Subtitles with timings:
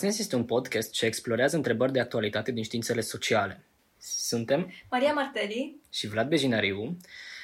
[0.00, 3.64] Contrasens este un podcast ce explorează întrebări de actualitate din științele sociale.
[3.98, 6.96] Suntem Maria Marteli și Vlad Bejinariu,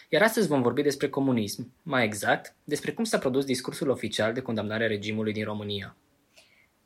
[0.09, 4.40] iar astăzi vom vorbi despre comunism, mai exact, despre cum s-a produs discursul oficial de
[4.40, 5.96] condamnare a regimului din România.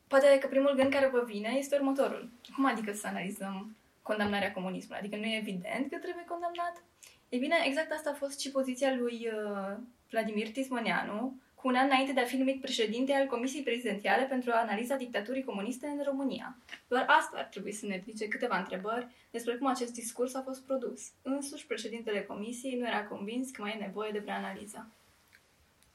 [0.06, 2.30] Poate că primul gând care vă vine este următorul.
[2.54, 4.98] Cum adică să analizăm condamnarea comunismului?
[4.98, 6.82] Adică nu e evident că trebuie condamnat?
[7.28, 9.76] E bine, exact asta a fost și poziția lui uh,
[10.10, 14.50] Vladimir Tismăneanu, cu un an înainte de a fi numit președinte al Comisiei Prezidențiale pentru
[14.54, 16.58] analiza dictaturii comuniste în România.
[16.88, 20.62] Doar asta ar trebui să ne ridice câteva întrebări despre cum acest discurs a fost
[20.62, 21.00] produs.
[21.22, 24.90] Însuși, președintele Comisiei nu era convins că mai e nevoie de preanaliză.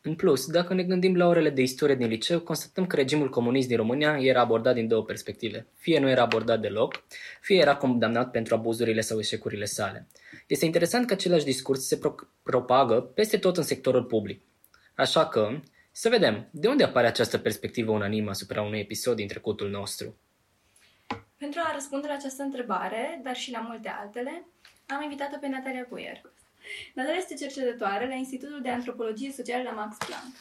[0.01, 3.67] În plus, dacă ne gândim la orele de istorie din liceu, constatăm că regimul comunist
[3.67, 5.67] din România era abordat din două perspective.
[5.75, 7.03] Fie nu era abordat deloc,
[7.41, 10.07] fie era condamnat pentru abuzurile sau eșecurile sale.
[10.47, 14.41] Este interesant că același discurs se pro- propagă peste tot în sectorul public.
[14.95, 15.59] Așa că,
[15.91, 20.17] să vedem, de unde apare această perspectivă unanimă asupra unui episod din trecutul nostru?
[21.37, 24.45] Pentru a răspunde la această întrebare, dar și la multe altele,
[24.87, 26.21] am invitat-o pe Natalia Guier.
[26.93, 30.35] Natalia este cercetătoare la Institutul de Antropologie Socială la Max Planck.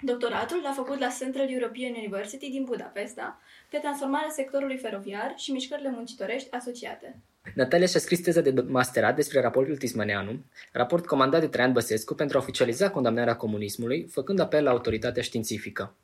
[0.00, 5.90] Doctoratul l-a făcut la Central European University din Budapesta pe transformarea sectorului feroviar și mișcările
[5.90, 7.18] muncitorești asociate.
[7.54, 12.38] Natalia și-a scris teza de masterat despre raportul Tismaneanu, raport comandat de Traian Băsescu pentru
[12.38, 15.94] a oficializa condamnarea comunismului, făcând apel la autoritatea științifică.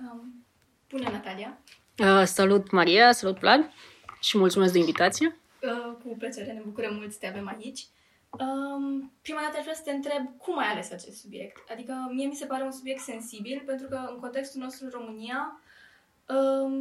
[0.00, 0.46] Um,
[0.88, 1.58] bună, Natalia!
[1.98, 3.70] Uh, salut, Maria, salut, Vlad
[4.20, 5.36] și mulțumesc de invitație.
[5.62, 7.86] Uh, cu plăcere, ne bucurăm mult să te avem aici.
[8.30, 11.56] Um, prima dată aș vrea să te întreb cum ai ales acest subiect.
[11.72, 15.60] Adică mie mi se pare un subiect sensibil pentru că în contextul nostru în România
[16.34, 16.72] um,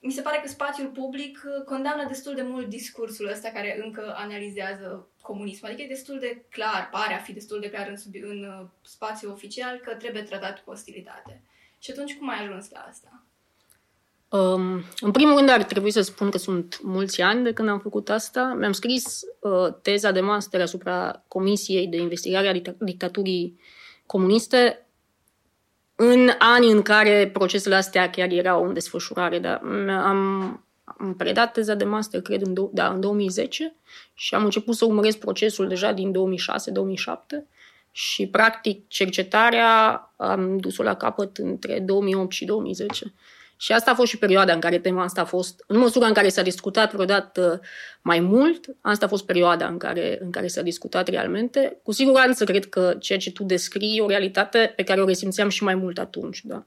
[0.00, 5.08] mi se pare că spațiul public condamnă destul de mult discursul ăsta care încă analizează
[5.20, 5.70] comunismul.
[5.70, 8.66] Adică e destul de clar, pare a fi destul de clar în, sub, în uh,
[8.82, 11.42] spațiul oficial că trebuie tratat cu ostilitate.
[11.78, 13.22] Și atunci cum ai ajuns la asta?
[14.28, 17.78] Um, în primul rând ar trebui să spun că sunt mulți ani de când am
[17.80, 18.54] făcut asta.
[18.58, 23.60] Mi-am scris uh, teza de master asupra Comisiei de Investigare a Dictaturii
[24.06, 24.83] Comuniste
[25.96, 29.38] în ani în care procesele astea chiar erau în desfășurare.
[29.38, 33.76] Dar am, am predat teza de master, cred, în, do- da, în 2010
[34.14, 36.14] și am început să urmăresc procesul deja din 2006-2007
[37.90, 43.14] și, practic, cercetarea am dus-o la capăt între 2008 și 2010.
[43.56, 46.12] Și asta a fost și perioada în care tema asta a fost, în măsura în
[46.12, 47.60] care s-a discutat vreodată
[48.02, 51.80] mai mult, asta a fost perioada în care, în care s-a discutat realmente.
[51.82, 55.48] Cu siguranță cred că ceea ce tu descrii e o realitate pe care o resimțeam
[55.48, 56.40] și mai mult atunci.
[56.44, 56.64] Da?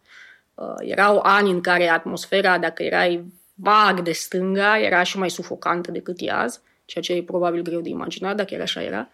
[0.53, 5.91] Uh, erau ani în care atmosfera, dacă erai vag de stânga, era și mai sufocantă
[5.91, 9.09] decât e azi, ceea ce e probabil greu de imaginat, dacă chiar așa era.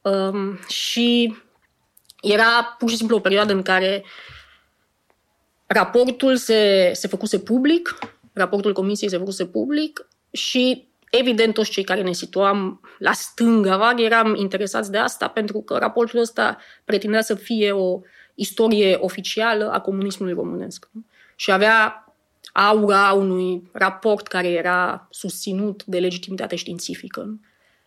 [0.00, 1.36] Um, și
[2.22, 4.35] era pur și simplu o perioadă în care uh,
[5.66, 7.98] Raportul se, se făcuse public,
[8.32, 14.00] raportul comisiei se făcuse public și evident toți cei care ne situam la stânga vag
[14.00, 18.00] eram interesați de asta pentru că raportul ăsta pretindea să fie o
[18.34, 20.88] istorie oficială a comunismului românesc.
[21.36, 22.06] Și avea
[22.52, 27.38] aura unui raport care era susținut de legitimitate științifică.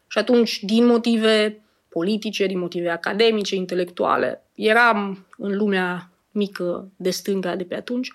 [0.07, 7.56] Și atunci, din motive politice, din motive academice, intelectuale, eram în lumea mică de stânga
[7.56, 8.12] de pe atunci,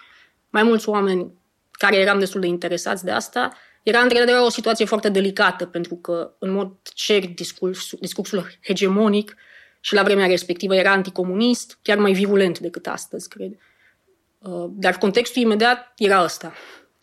[0.51, 1.33] mai mulți oameni
[1.71, 3.53] care eram destul de interesați de asta,
[3.83, 9.37] era într-adevăr o situație foarte delicată, pentru că, în mod cert, discursul, discursul hegemonic
[9.81, 13.53] și la vremea respectivă era anticomunist, chiar mai virulent decât astăzi, cred.
[14.39, 16.53] Uh, dar contextul imediat era ăsta,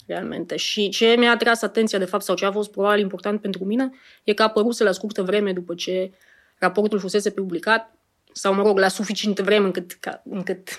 [0.06, 0.56] realmente.
[0.56, 3.92] Și ce mi-a atras atenția, de fapt, sau ce a fost probabil important pentru mine,
[4.24, 6.12] e că a apărut la scurtă vreme după ce
[6.58, 7.96] raportul fusese publicat,
[8.34, 10.70] sau, mă rog, la suficientă vreme încât, ca, încât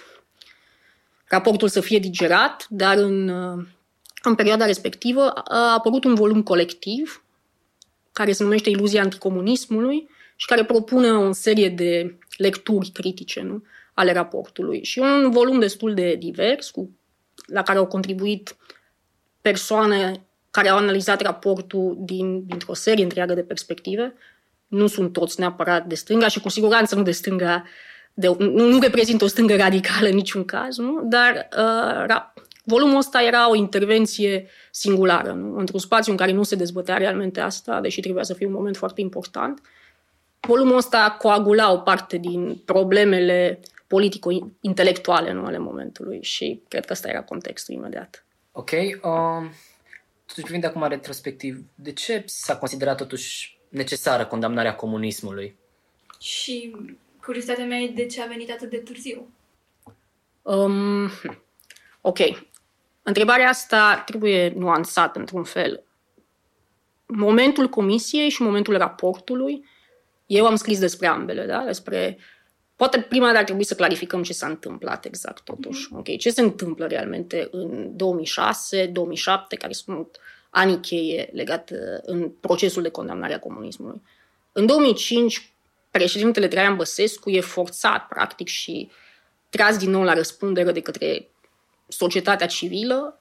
[1.32, 3.65] raportul să fie digerat, dar în, uh,
[4.22, 7.24] în perioada respectivă a apărut un volum colectiv
[8.12, 13.62] care se numește Iluzia anticomunismului și care propune o serie de lecturi critice nu?
[13.95, 14.84] ale raportului.
[14.84, 16.91] Și un volum destul de divers, cu,
[17.47, 18.56] la care au contribuit
[19.41, 24.15] persoane care au analizat raportul din, dintr-o serie întreagă de perspective.
[24.66, 27.71] Nu sunt toți neapărat de stânga și cu siguranță nu de stânga uh,
[28.14, 31.00] de, nu, nu reprezintă o stângă radicală în niciun caz, nu?
[31.04, 32.32] dar uh, ra,
[32.64, 35.56] volumul ăsta era o intervenție singulară, nu?
[35.56, 38.76] într-un spațiu în care nu se dezbătea realmente asta, deși trebuia să fie un moment
[38.76, 39.60] foarte important.
[40.41, 47.08] Volumul ăsta coagula o parte din problemele politico-intelectuale nu, ale momentului și cred că ăsta
[47.08, 48.24] era contextul imediat.
[48.53, 48.70] Ok.
[48.70, 49.53] Um,
[50.26, 55.56] totuși, privind acum retrospectiv, de ce s-a considerat totuși necesară condamnarea comunismului?
[56.20, 56.76] Și
[57.24, 59.28] Curiozitatea mea e de ce a venit atât de târziu.
[60.42, 61.10] Um,
[62.01, 62.19] ok.
[63.03, 65.84] Întrebarea asta trebuie nuanțată într-un fel.
[67.07, 69.65] Momentul comisiei și momentul raportului,
[70.27, 71.65] eu am scris despre ambele, da?
[71.65, 72.19] despre
[72.83, 75.86] Poate prima dată ar trebui să clarificăm ce s-a întâmplat exact totuși.
[75.86, 75.98] Mm-hmm.
[75.98, 76.16] Okay?
[76.16, 80.18] Ce se întâmplă realmente în 2006, 2007, care sunt
[80.51, 84.03] anii cheie legate în procesul de condamnare a comunismului.
[84.53, 85.52] În 2005,
[85.92, 88.91] președintele Traian Băsescu e forțat, practic, și
[89.50, 91.28] tras din nou la răspundere de către
[91.89, 93.21] societatea civilă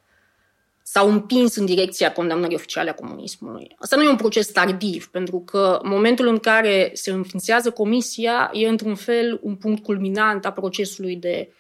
[0.84, 3.76] s-au împins în direcția condamnării oficiale a comunismului.
[3.80, 8.68] Asta nu e un proces tardiv, pentru că momentul în care se înființează comisia e
[8.68, 11.54] într-un fel un punct culminant a procesului de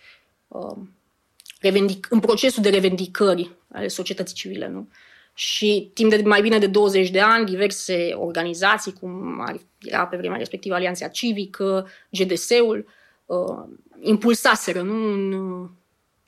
[0.47, 0.77] uh,
[1.61, 4.67] revendic- în procesul de revendicări ale societății civile.
[4.67, 4.87] Nu?
[5.33, 9.43] Și timp de mai bine de 20 de ani, diverse organizații, cum
[9.79, 12.85] era pe vremea respectivă Alianța Civică, GDS-ul,
[13.25, 13.63] uh,
[13.99, 14.93] impulsaseră nu?
[14.93, 15.69] un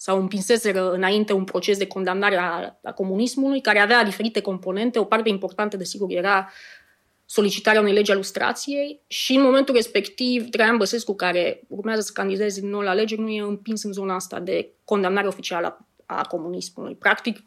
[0.03, 4.99] sau împinseseră înainte un proces de condamnare a, a comunismului, care avea diferite componente.
[4.99, 6.49] O parte importantă, desigur, era
[7.25, 12.59] solicitarea unei legi a lustrației și în momentul respectiv Traian Băsescu, care urmează să candideze
[12.59, 16.21] din nou la alegeri, nu e împins în zona asta de condamnare oficială a, a
[16.21, 16.95] comunismului.
[16.95, 17.39] Practic,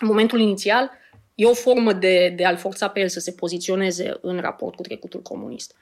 [0.00, 0.90] în momentul inițial,
[1.34, 4.82] e o formă de, de a-l forța pe el să se poziționeze în raport cu
[4.82, 5.74] trecutul comunist.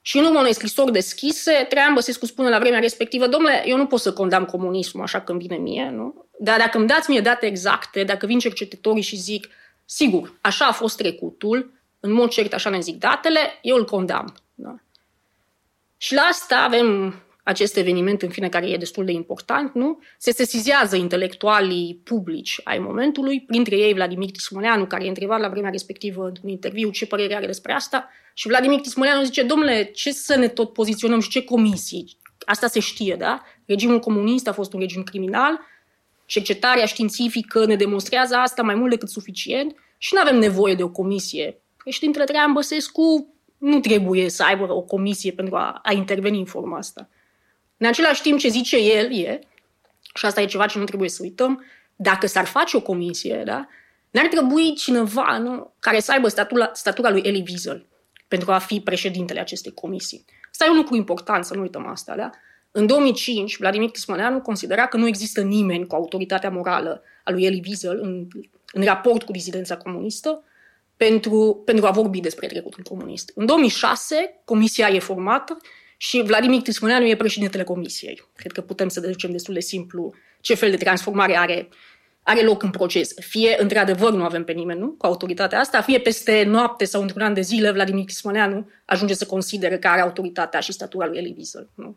[0.00, 3.86] Și în urmă unei scrisori deschise, Traian Băsescu spune la vremea respectivă, domnule, eu nu
[3.86, 6.26] pot să condamn comunismul așa când vine mie, nu?
[6.38, 9.48] Dar dacă îmi dați mie date exacte, dacă vin cercetătorii și zic,
[9.84, 14.34] sigur, așa a fost trecutul, în mod cert așa ne zic datele, eu îl condamn.
[14.54, 14.74] Da?
[15.96, 17.14] Și la asta avem
[17.44, 19.98] acest eveniment, în fine, care e destul de important, nu?
[20.18, 25.70] Se sesizează intelectualii publici ai momentului, printre ei Vladimir Tismoneanu, care e întrebat la vremea
[25.70, 30.36] respectivă într-un interviu ce părere are despre asta, și Vladimir Tismoneanu zice, domnule, ce să
[30.36, 32.16] ne tot poziționăm și ce comisii?
[32.44, 33.42] Asta se știe, da?
[33.64, 35.60] Regimul comunist a fost un regim criminal,
[36.26, 40.88] cercetarea științifică ne demonstrează asta mai mult decât suficient și nu avem nevoie de o
[40.88, 41.60] comisie.
[41.76, 46.76] Președintele Traian Băsescu nu trebuie să aibă o comisie pentru a, a interveni în forma
[46.76, 47.08] asta.
[47.84, 49.40] În același timp, ce zice el e,
[50.14, 51.64] și asta e ceva ce nu trebuie să uităm,
[51.96, 53.68] dacă s-ar face o comisie, da,
[54.10, 57.86] n-ar trebui cineva nu, care să aibă statura, statura lui Elie Wiesel
[58.28, 60.24] pentru a fi președintele acestei comisii.
[60.50, 62.16] Asta e un lucru important, să nu uităm asta.
[62.16, 62.30] Da?
[62.70, 67.62] În 2005, Vladimir Tismaneanu considera că nu există nimeni cu autoritatea morală a lui Elie
[67.64, 68.26] Wiesel în,
[68.72, 70.44] în raport cu dizidența comunistă
[70.96, 73.32] pentru, pentru a vorbi despre trecutul comunist.
[73.34, 75.58] În 2006, comisia e formată
[76.04, 78.24] și Vladimir Tismaneanu e președintele comisiei.
[78.36, 81.68] Cred că putem să deducem destul de simplu ce fel de transformare are
[82.22, 83.14] are loc în proces.
[83.18, 84.88] Fie, într-adevăr, nu avem pe nimeni nu?
[84.88, 89.26] cu autoritatea asta, fie peste noapte sau într-un an de zile, Vladimir Chismăneanu ajunge să
[89.26, 91.68] considere că are autoritatea și statura lui Elie Wiesel.
[91.74, 91.96] Nu?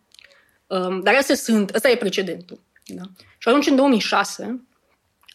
[0.68, 2.60] Um, dar astea sunt, ăsta e precedentul.
[2.86, 3.04] Da?
[3.38, 4.66] Și atunci, în 2006,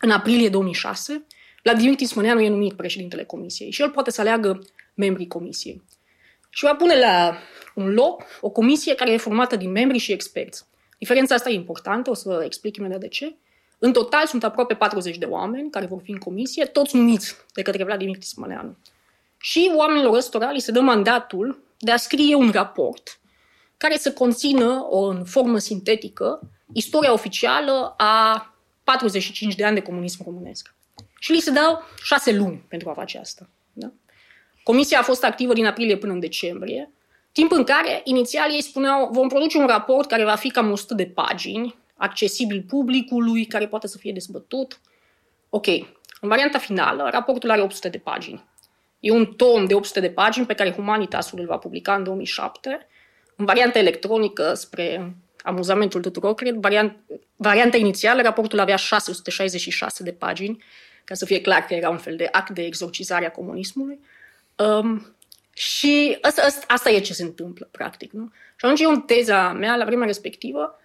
[0.00, 1.26] în aprilie 2006,
[1.62, 4.58] Vladimir Tismăneanu e numit președintele comisiei și el poate să aleagă
[4.94, 5.82] membrii comisiei.
[6.50, 7.38] Și va pune la
[7.74, 10.64] un loc o comisie care e formată din membri și experți.
[10.98, 13.34] Diferența asta e importantă, o să explic imediat de ce.
[13.78, 17.62] În total sunt aproape 40 de oameni care vor fi în comisie, toți numiți de
[17.62, 18.76] către Vladimir Tismăneanu.
[19.38, 23.20] Și oamenilor ăstora li se dă mandatul de a scrie un raport
[23.76, 26.40] care să conțină, o, în formă sintetică,
[26.72, 28.46] istoria oficială a
[28.84, 30.74] 45 de ani de comunism românesc.
[31.18, 33.48] Și li se dau șase luni pentru a face asta.
[33.72, 33.92] Da?
[34.62, 36.90] Comisia a fost activă din aprilie până în decembrie,
[37.32, 40.94] timp în care, inițial, ei spuneau vom produce un raport care va fi cam 100
[40.94, 44.80] de pagini, accesibil publicului, care poate să fie dezbătut.
[45.48, 45.66] Ok,
[46.20, 48.44] în varianta finală, raportul are 800 de pagini.
[49.00, 52.86] E un tom de 800 de pagini pe care Humanitasul îl va publica în 2007.
[53.36, 56.96] În varianta electronică, spre amuzamentul tuturor, cred, variant,
[57.36, 60.64] varianta inițială, raportul avea 666 de pagini,
[61.04, 64.00] ca să fie clar că era un fel de act de exorcizare a comunismului.
[64.56, 65.16] Um,
[65.54, 68.12] și asta, asta, asta e ce se întâmplă, practic.
[68.12, 68.30] Nu?
[68.32, 70.76] Și atunci eu în teza mea, la vremea respectivă,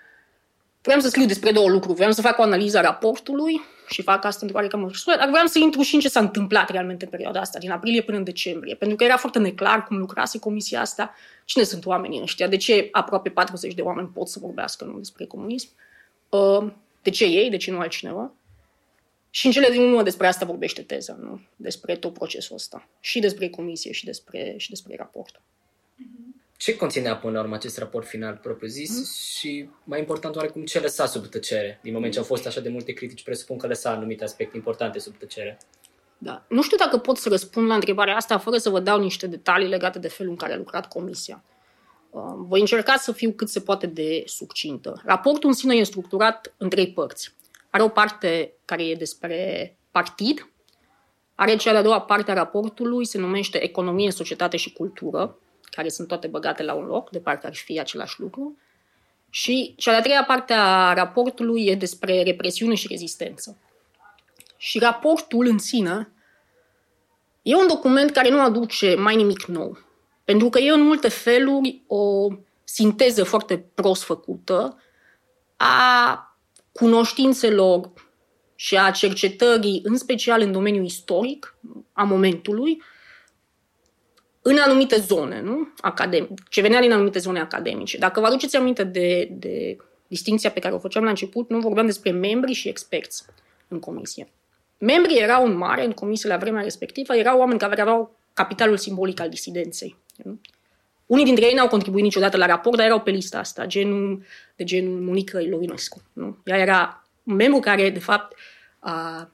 [0.88, 1.96] Vreau să scriu despre două lucruri.
[1.96, 5.46] Vreau să fac o analiză a raportului și fac asta într-o oarecare măsură, dar vreau
[5.46, 8.24] să intru și în ce s-a întâmplat realmente în perioada asta, din aprilie până în
[8.24, 11.14] decembrie, pentru că era foarte neclar cum lucrase comisia asta,
[11.46, 15.26] cine sunt oamenii ăștia, de ce aproape 40 de oameni pot să vorbească nu despre
[15.26, 15.70] comunism,
[16.30, 16.68] uh,
[17.02, 18.32] de ce ei, de ce nu altcineva.
[19.30, 21.42] Și în cele din urmă despre asta vorbește teza, nu?
[21.56, 22.90] despre tot procesul ăsta.
[23.00, 25.42] Și despre comisie și despre, și despre raport.
[25.42, 29.04] Mm-hmm ce conținea până la urmă acest raport final propriu-zis mm.
[29.04, 31.80] și, mai important, oarecum ce lăsa sub tăcere?
[31.84, 35.00] Din moment ce au fost așa de multe critici, presupun că lăsa anumite aspecte importante
[35.00, 35.58] sub tăcere.
[36.18, 36.46] Da.
[36.50, 39.68] Nu știu dacă pot să răspund la întrebarea asta fără să vă dau niște detalii
[39.68, 41.44] legate de felul în care a lucrat comisia.
[42.10, 45.02] Uh, voi încerca să fiu cât se poate de succintă.
[45.06, 47.36] Raportul în sine e structurat în trei părți.
[47.78, 50.50] Are o parte care e despre partid.
[51.36, 56.08] Are cea de-a doua parte a raportului, se numește Economie, Societate și Cultură, care sunt
[56.08, 58.58] toate băgate la un loc, de parcă ar fi același lucru.
[59.30, 63.58] Și cea de-a treia parte a raportului e despre represiune și rezistență.
[64.58, 66.12] Și raportul în sine
[67.42, 69.78] e un document care nu aduce mai nimic nou.
[70.24, 72.28] Pentru că e în multe feluri o
[72.64, 74.82] sinteză foarte prost făcută
[75.58, 76.27] a
[76.78, 77.92] cunoștințelor
[78.56, 81.58] și a cercetării, în special în domeniul istoric,
[81.94, 82.82] a momentului,
[84.42, 85.74] în anumite zone, nu?
[85.82, 87.98] Academic, ce venea din anumite zone academice.
[87.98, 91.86] Dacă vă aduceți aminte de, de distinția pe care o făceam la început, nu vorbeam
[91.86, 93.26] despre membri și experți
[93.68, 94.32] în comisie.
[94.78, 99.20] Membrii erau în mare, în comisie la vremea respectivă, erau oameni care aveau capitalul simbolic
[99.20, 99.96] al disidenței.
[100.16, 100.40] Nu?
[101.08, 104.24] Unii dintre ei n-au contribuit niciodată la raport, dar erau pe lista asta, genul,
[104.56, 106.02] de genul Monica Ilorinescu.
[106.14, 106.38] Nu?
[106.44, 108.36] Ea era un membru care, de fapt,
[108.80, 109.30] a,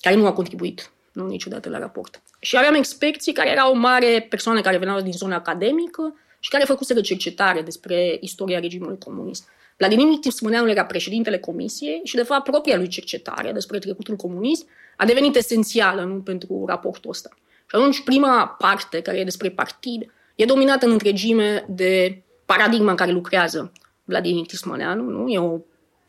[0.00, 2.22] care nu a contribuit nu, niciodată la raport.
[2.40, 7.00] Și aveam experții care erau mare persoane care veneau din zona academică și care făcuseră
[7.00, 9.48] cercetare despre istoria regimului comunist.
[9.76, 15.04] Vladimir Tismăneanu era președintele comisiei și, de fapt, propria lui cercetare despre trecutul comunist a
[15.04, 17.28] devenit esențială nu, pentru raportul ăsta.
[17.66, 22.96] Și atunci, prima parte, care e despre partid, e dominată în întregime de paradigma în
[22.96, 23.72] care lucrează
[24.04, 25.02] Vladimir Tismăneanu.
[25.02, 25.28] Nu?
[25.28, 25.58] E o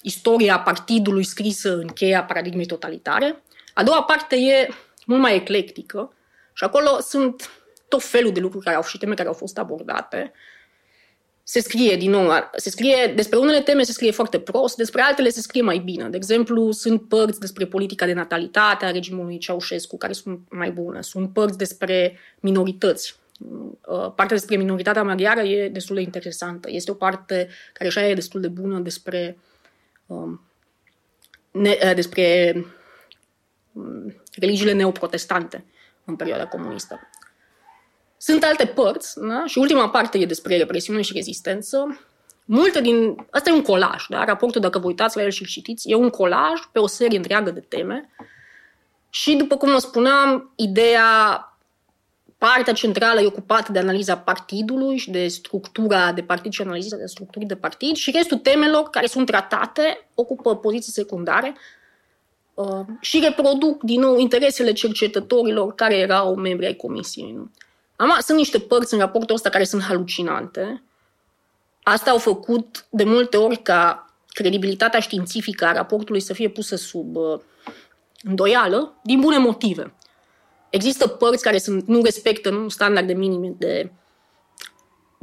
[0.01, 3.43] istoria partidului scrisă în cheia paradigmei totalitare.
[3.73, 4.69] A doua parte e
[5.05, 6.13] mult mai eclectică
[6.53, 7.49] și acolo sunt
[7.87, 10.31] tot felul de lucruri care au și teme care au fost abordate.
[11.43, 15.29] Se scrie, din nou, se scrie, despre unele teme se scrie foarte prost, despre altele
[15.29, 16.09] se scrie mai bine.
[16.09, 21.01] De exemplu, sunt părți despre politica de natalitate a regimului Ceaușescu, care sunt mai bune.
[21.01, 23.20] Sunt părți despre minorități.
[23.49, 26.69] Uh, partea despre minoritatea maghiară e destul de interesantă.
[26.71, 29.37] Este o parte care așa e destul de bună despre,
[30.05, 30.41] um,
[31.51, 32.55] ne, uh, despre
[33.71, 35.65] um, religiile neoprotestante
[36.05, 36.99] în perioada comunistă.
[38.17, 39.43] Sunt alte părți, da?
[39.45, 41.99] și ultima parte e despre represiune și rezistență.
[42.45, 43.25] Multe din...
[43.29, 44.23] Asta e un colaj, da?
[44.23, 47.51] Raportul, dacă vă uitați la el și citiți, e un colaj pe o serie întreagă
[47.51, 48.09] de teme.
[49.09, 51.45] Și, după cum vă spuneam, ideea,
[52.47, 57.05] partea centrală e ocupată de analiza partidului și de structura de partid și analiza de
[57.05, 61.55] structuri de partid și restul temelor care sunt tratate ocupă poziții secundare
[62.53, 67.31] uh, și reproduc din nou interesele cercetătorilor care erau membri ai comisiei.
[67.31, 67.51] Nu?
[67.95, 70.83] Am, sunt niște părți în raportul ăsta care sunt halucinante.
[71.83, 77.15] Asta au făcut de multe ori ca credibilitatea științifică a raportului să fie pusă sub
[77.15, 77.39] uh,
[78.23, 79.93] îndoială, din bune motive.
[80.71, 83.91] Există părți care sunt, nu respectă nu, standarde minime de,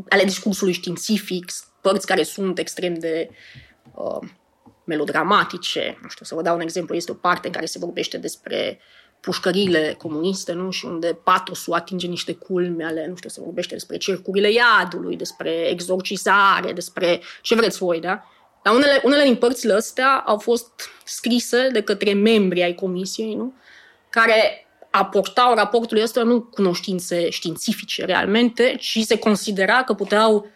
[0.08, 3.30] ale discursului științific, părți care sunt extrem de
[3.94, 4.28] uh,
[4.84, 5.98] melodramatice.
[6.02, 8.80] Nu știu, să vă dau un exemplu, este o parte în care se vorbește despre
[9.20, 10.70] pușcările comuniste, nu?
[10.70, 15.50] Și unde Patosul atinge niște culme ale, nu știu, se vorbește despre cercurile iadului, despre
[15.50, 18.24] exorcizare, despre ce vreți voi, da?
[18.62, 23.54] Dar unele, unele din părțile astea au fost scrise de către membri ai comisiei, nu?
[24.10, 24.67] Care
[24.98, 30.46] aportau raportului ăsta nu cunoștințe științifice realmente, ci se considera că puteau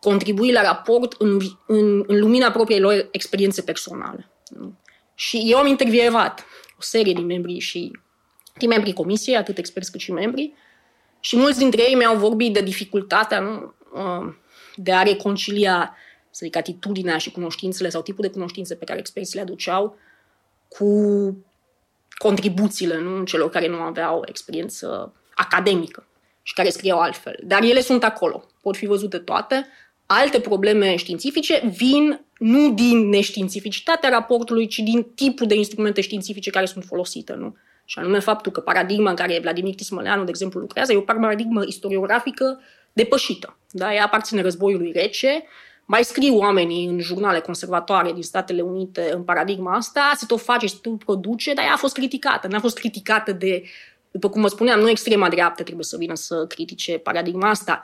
[0.00, 4.30] contribui la raport în, în, în lumina propriei lor experiențe personale.
[4.48, 4.72] Nu?
[5.14, 6.44] Și eu am intervievat
[6.78, 7.90] o serie din membrii și
[8.58, 10.54] din membrii comisiei, atât experți cât și membrii,
[11.20, 14.34] și mulți dintre ei mi-au vorbit de dificultatea nu, uh,
[14.76, 15.96] de a reconcilia,
[16.30, 19.96] să zic, atitudinea și cunoștințele sau tipul de cunoștințe pe care experții le aduceau
[20.68, 20.86] cu
[22.16, 26.06] contribuțiile nu, celor care nu aveau experiență academică
[26.42, 27.38] și care scriau altfel.
[27.42, 29.66] Dar ele sunt acolo, pot fi văzute toate.
[30.06, 36.66] Alte probleme științifice vin nu din neștiințificitatea raportului, ci din tipul de instrumente științifice care
[36.66, 37.34] sunt folosite.
[37.34, 37.56] Nu?
[37.84, 41.64] Și anume faptul că paradigma în care Vladimir Tismăleanu, de exemplu, lucrează, e o paradigmă
[41.66, 42.60] istoriografică
[42.92, 43.56] depășită.
[43.70, 43.94] Da?
[43.94, 45.44] Ea aparține războiului rece,
[45.92, 50.66] mai scriu oamenii în jurnale conservatoare din Statele Unite în paradigma asta, se tot face,
[50.66, 52.46] se tot produce, dar ea a fost criticată.
[52.46, 53.62] N-a fost criticată de,
[54.10, 57.82] după cum vă spuneam, nu extrema dreaptă trebuie să vină să critique paradigma asta.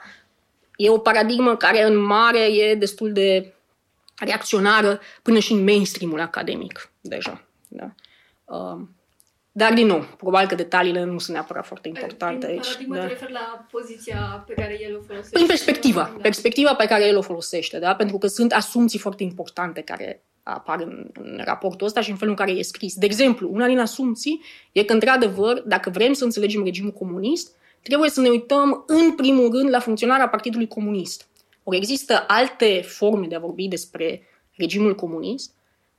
[0.75, 3.53] E o paradigmă care în mare e destul de
[4.17, 7.43] reacționară până și în mainstream-ul academic deja.
[7.67, 7.91] Da?
[8.45, 8.81] Uh,
[9.59, 12.67] dar, din nou, probabil că detaliile nu sunt neapărat foarte importante Prin aici.
[12.67, 13.01] paradigmă Da.
[13.01, 15.29] te referi la poziția pe care el o folosește.
[15.33, 16.21] Prin perspectiva, Da.
[16.21, 17.95] perspectiva pe care el o folosește, da?
[17.95, 22.35] pentru că sunt asumții foarte importante care apar în, în raportul ăsta și în felul
[22.39, 22.95] în care e scris.
[22.95, 28.09] De exemplu, una din asumții e că, într-adevăr, dacă vrem să înțelegem regimul comunist, trebuie
[28.09, 31.27] să ne uităm, în primul rând, la funcționarea Partidului Comunist.
[31.63, 34.21] Ori există alte forme de a vorbi despre
[34.55, 35.51] regimul comunist,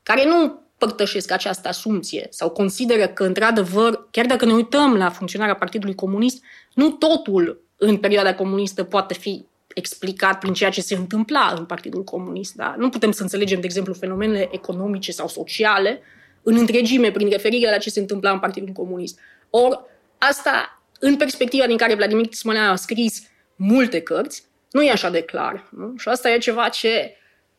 [0.02, 5.54] care nu părtășesc această asumție sau consideră că, într-adevăr, chiar dacă ne uităm la funcționarea
[5.54, 6.42] Partidului Comunist,
[6.74, 9.44] nu totul în perioada comunistă poate fi
[9.74, 12.54] explicat prin ceea ce se întâmpla în Partidul Comunist.
[12.54, 12.74] Da?
[12.78, 16.00] Nu putem să înțelegem, de exemplu, fenomenele economice sau sociale
[16.42, 19.18] în întregime prin referire la ce se întâmpla în Partidul Comunist.
[19.50, 19.80] Ori
[20.18, 23.22] asta, în perspectiva din care Vladimir Tismanean a scris
[23.56, 25.68] multe cărți, nu e așa de clar.
[25.70, 25.94] Nu?
[25.96, 27.16] Și asta e ceva ce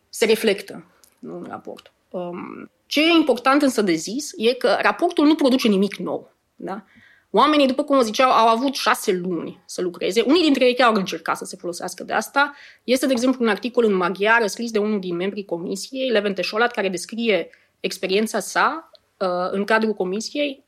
[0.10, 0.86] se reflectă
[1.20, 1.92] nu, în raport.
[2.10, 6.34] Um, ce e important însă de zis e că raportul nu produce nimic nou.
[6.56, 6.86] Da?
[7.30, 10.22] Oamenii, după cum ziceau, au avut șase luni să lucreze.
[10.22, 12.56] Unii dintre ei chiar au încercat să se folosească de asta.
[12.84, 16.72] Este, de exemplu, un articol în maghiară scris de unul din membrii comisiei, Levente Șolat,
[16.72, 20.64] care descrie experiența sa uh, în cadrul comisiei.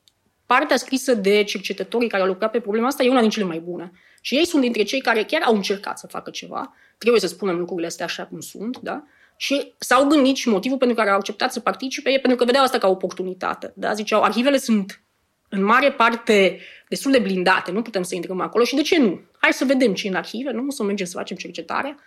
[0.46, 3.60] Partea scrisă de cercetătorii care au lucrat pe problema asta e una din cele mai
[3.60, 3.92] bune.
[4.22, 6.74] Și ei sunt dintre cei care chiar au încercat să facă ceva.
[6.98, 9.04] Trebuie să spunem lucrurile astea așa cum sunt, da?
[9.44, 12.64] Și s-au gândit și motivul pentru care au acceptat să participe e pentru că vedeau
[12.64, 13.74] asta ca oportunitate.
[13.76, 13.94] Da?
[13.94, 15.02] Ziceau, arhivele sunt
[15.50, 16.60] în mare parte
[16.90, 19.22] destul de blindate, nu putem să intrăm acolo și de ce nu?
[19.38, 20.70] Hai să vedem ce în arhive, nu?
[20.70, 21.98] Să mergem să facem cercetare.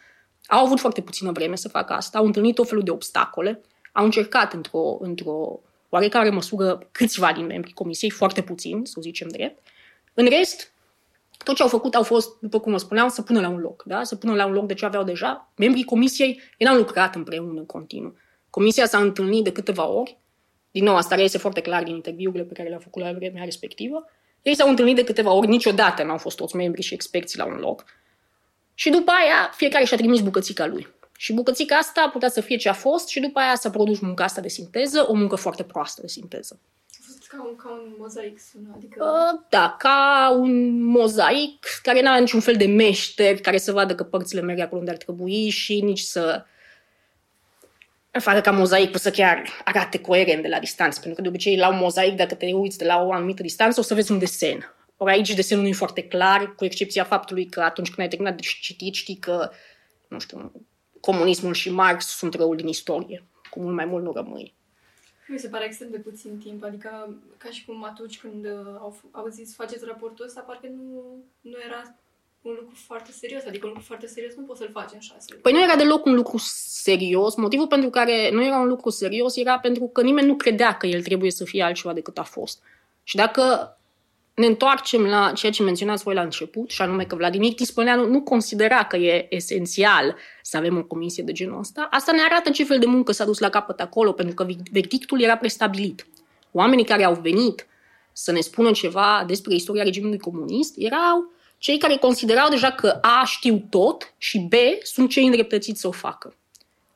[0.46, 3.60] Au avut foarte puțină vreme să facă asta, au întâlnit tot felul de obstacole,
[3.92, 9.62] au încercat într-o, într-o oarecare măsură câțiva din membrii comisiei, foarte puțini, să zicem drept.
[10.14, 10.72] În rest,
[11.44, 13.82] tot ce au făcut au fost, după cum vă spuneam, să pună la un loc,
[13.86, 14.02] da?
[14.02, 15.52] să pună la un loc de ce aveau deja.
[15.56, 18.14] Membrii comisiei ei n-au lucrat împreună în continuu.
[18.50, 20.18] Comisia s-a întâlnit de câteva ori,
[20.70, 24.04] din nou, asta reiese foarte clar din interviurile pe care le-au făcut la vremea respectivă.
[24.42, 27.56] Ei s-au întâlnit de câteva ori, niciodată n-au fost toți membrii și experții la un
[27.56, 27.84] loc.
[28.74, 30.86] Și după aia, fiecare și-a trimis bucățica lui.
[31.16, 34.24] Și bucățica asta putea să fie ce a fost și după aia s-a produs munca
[34.24, 36.60] asta de sinteză, o muncă foarte proastă de sinteză.
[37.26, 39.04] A fost ca un, ca un mozaic, sună, adică...
[39.04, 44.04] Uh, da, ca un mozaic care n-avea niciun fel de meșter care să vadă că
[44.04, 46.44] părțile merg acolo unde ar trebui și nici să
[48.10, 51.00] facă ca mozaicul să chiar arate coerent de la distanță.
[51.00, 53.80] Pentru că de obicei la un mozaic, dacă te uiți de la o anumită distanță,
[53.80, 54.74] o să vezi un desen.
[54.96, 58.34] Ori aici desenul nu e foarte clar, cu excepția faptului că atunci când ai terminat
[58.34, 59.50] de citit, știi că,
[60.08, 60.52] nu știu,
[61.00, 63.24] comunismul și Marx sunt răul din istorie.
[63.50, 64.54] Cu mult mai mult nu rămâi.
[65.28, 68.96] Mi se pare extrem de puțin timp, adică ca și cum atunci când uh, au,
[69.10, 71.02] au zis faceți raportul ăsta, parcă nu,
[71.40, 71.94] nu era
[72.42, 75.26] un lucru foarte serios, adică un lucru foarte serios nu poți să-l faci în șase
[75.28, 75.42] luni.
[75.42, 77.34] Păi nu era deloc un lucru serios.
[77.34, 80.86] Motivul pentru care nu era un lucru serios era pentru că nimeni nu credea că
[80.86, 82.62] el trebuie să fie altceva decât a fost.
[83.02, 83.76] Și dacă
[84.36, 88.22] ne întoarcem la ceea ce menționați voi la început, și anume că Vladimir Tispăneanu nu
[88.22, 92.64] considera că e esențial să avem o comisie de genul ăsta, asta ne arată ce
[92.64, 96.06] fel de muncă s-a dus la capăt acolo, pentru că verdictul era prestabilit.
[96.52, 97.66] Oamenii care au venit
[98.12, 103.22] să ne spună ceva despre istoria regimului comunist erau cei care considerau deja că A
[103.24, 106.34] știu tot și B sunt cei îndreptățiți să o facă.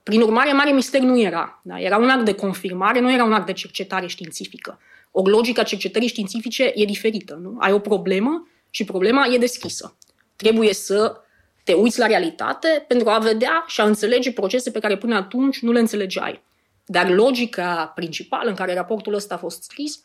[0.03, 1.61] Prin urmare, mare mister nu era.
[1.63, 1.81] Da?
[1.81, 4.79] Era un act de confirmare, nu era un act de cercetare științifică.
[5.11, 7.39] O logică a cercetării științifice e diferită.
[7.43, 7.57] Nu?
[7.59, 9.97] Ai o problemă și problema e deschisă.
[10.37, 11.21] Trebuie să
[11.65, 15.59] te uiți la realitate pentru a vedea și a înțelege procese pe care până atunci
[15.59, 16.43] nu le înțelegeai.
[16.87, 20.05] Dar logica principală în care raportul ăsta a fost scris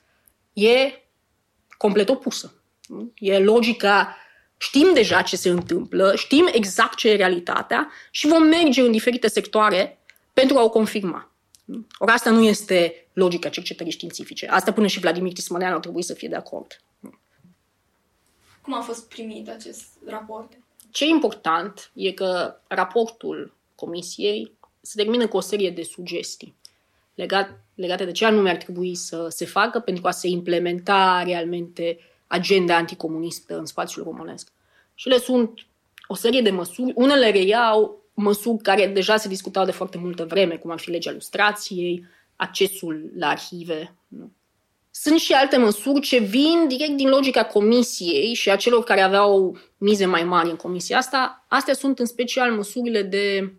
[0.54, 1.04] e
[1.78, 2.54] complet opusă.
[3.16, 4.16] E logica
[4.58, 9.28] Știm deja ce se întâmplă, știm exact ce e realitatea și vom merge în diferite
[9.28, 10.00] sectoare
[10.34, 11.32] pentru a o confirma.
[11.98, 14.48] Ori asta nu este logica cercetării științifice.
[14.48, 16.82] Asta până și Vladimir Tismanean ar trebui să fie de acord.
[18.62, 20.58] Cum a fost primit acest raport?
[20.92, 24.52] Ce e important e că raportul comisiei
[24.82, 26.56] se termină cu o serie de sugestii
[27.16, 32.00] legat, legate de ce anume ar trebui să se facă pentru a se implementa realmente
[32.28, 34.52] agenda anticomunistă în spațiul românesc.
[34.96, 35.66] Și le sunt
[36.08, 36.94] o serie de măsuri.
[36.96, 41.12] Unele reiau măsuri care deja se discutau de foarte multă vreme, cum ar fi legea
[41.12, 43.96] ilustrației, accesul la arhive.
[44.08, 44.32] Nu?
[44.92, 49.58] Sunt și alte măsuri ce vin direct din logica comisiei și a celor care aveau
[49.78, 51.46] mize mai mari în comisia asta.
[51.48, 53.54] Astea sunt în special măsurile de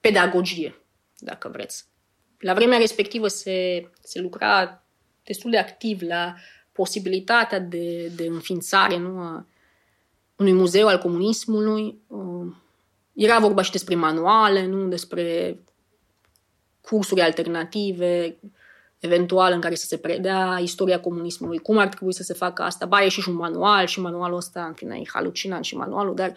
[0.00, 0.82] pedagogie,
[1.18, 1.84] dacă vreți.
[2.38, 4.82] La vremea respectivă se, se lucra
[5.24, 6.34] destul de activ la
[6.72, 9.46] posibilitatea de, de înființare nu, a
[10.36, 11.98] unui muzeu al comunismului.
[13.18, 15.58] Uh, era vorba și despre manuale, nu despre
[16.80, 18.38] cursuri alternative,
[18.98, 22.86] eventual în care să se predea istoria comunismului, cum ar trebui să se facă asta.
[22.86, 26.34] Ba, e și un manual și manualul ăsta, în fine, e halucinant și manualul, dar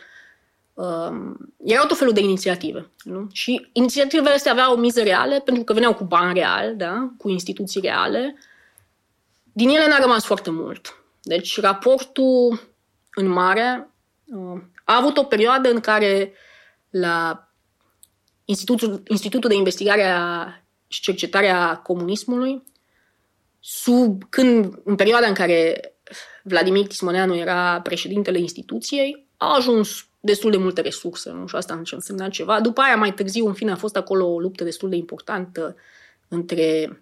[0.74, 2.90] um, erau tot felul de inițiative.
[3.04, 3.28] Nu?
[3.32, 7.12] Și inițiativele astea aveau mize reale pentru că veneau cu bani real, da?
[7.18, 8.38] cu instituții reale.
[9.52, 11.04] Din ele n-a rămas foarte mult.
[11.22, 12.62] Deci raportul
[13.14, 13.90] în mare
[14.84, 16.34] a avut o perioadă în care
[16.92, 17.48] la
[18.46, 20.48] Institutul, Institutul de Investigare a
[20.88, 22.64] și Cercetare a Comunismului
[23.60, 25.94] sub, când, în perioada în care
[26.44, 31.48] Vladimir Tismoneanu era președintele instituției, a ajuns destul de multe resurse, nu?
[31.48, 32.62] Și asta a însemnat ceva.
[32.62, 35.76] După aia, mai târziu, în fine, a fost acolo o luptă destul de importantă
[36.28, 37.02] între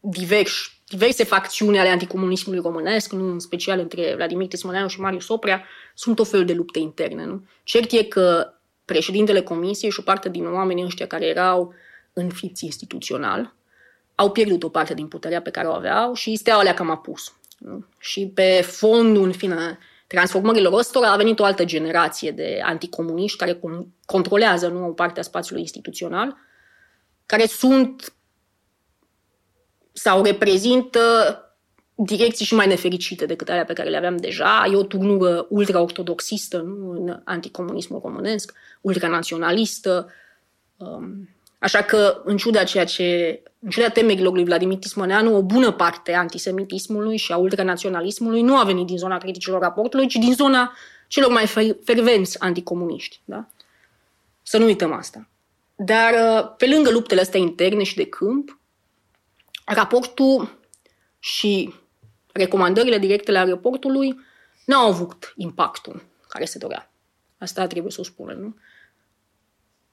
[0.00, 5.64] diversi, diverse facțiuni ale anticomunismului românesc, nu în special între Vladimir Tismoneanu și Marius Oprea,
[5.94, 7.24] sunt o fel de lupte interne.
[7.24, 7.44] Nu?
[7.62, 8.52] Cert e că
[8.84, 11.74] președintele comisiei și o parte din oamenii ăștia care erau
[12.12, 13.54] înfiți instituțional
[14.14, 17.32] au pierdut o parte din puterea pe care o aveau și steaua le-a cam apus.
[17.58, 17.84] Nu?
[17.98, 23.60] Și pe fondul, în fine, transformărilor ăstora a venit o altă generație de anticomuniști care
[24.04, 26.36] controlează nu, o parte a spațiului instituțional,
[27.26, 28.12] care sunt
[29.92, 31.36] sau reprezintă
[31.94, 34.68] direcții și mai nefericite decât alea pe care le aveam deja.
[34.72, 36.90] E o turnură ultra-ortodoxistă nu?
[36.90, 40.08] în anticomunismul românesc, ultranaționalistă.
[40.76, 41.28] Um,
[41.58, 46.14] așa că, în ciuda ceea ce, în ciuda temerilor lui Vladimir Tismăneanu, o bună parte
[46.14, 50.72] a antisemitismului și a ultranaționalismului nu a venit din zona criticilor raportului, ci din zona
[51.08, 51.46] celor mai
[51.84, 53.20] fervenți anticomuniști.
[53.24, 53.46] Da?
[54.42, 55.28] Să nu uităm asta.
[55.76, 58.58] Dar, uh, pe lângă luptele astea interne și de câmp,
[59.72, 60.58] raportul
[61.18, 61.74] și
[62.32, 64.20] recomandările directe ale raportului
[64.64, 66.92] nu au avut impactul care se dorea.
[67.38, 68.56] Asta trebuie să o spunem, nu?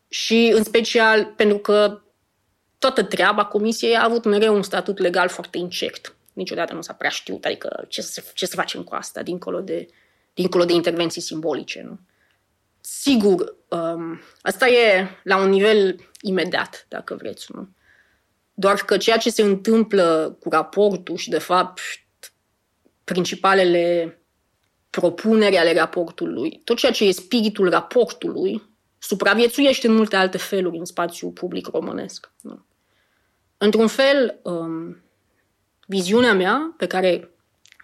[0.08, 2.02] Și în special pentru că
[2.80, 6.16] toată treaba comisiei a avut mereu un statut legal foarte incert.
[6.34, 9.88] Niciodată nu s-a prea știut, adică ce să, ce să facem cu asta, dincolo de,
[10.34, 12.00] dincolo de intervenții simbolice, nu?
[12.82, 17.70] Sigur, um, asta e la un nivel imediat, dacă vreți, nu?
[18.60, 21.80] Doar că ceea ce se întâmplă cu raportul și, de fapt,
[23.04, 24.18] principalele
[24.90, 28.64] propuneri ale raportului, tot ceea ce e spiritul raportului,
[28.98, 32.32] supraviețuiește în multe alte feluri în spațiul public românesc.
[32.42, 32.66] Nu?
[33.58, 34.98] Într-un fel, um,
[35.88, 37.32] viziunea mea, pe care